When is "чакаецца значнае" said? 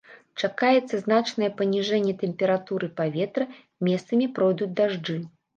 0.43-1.49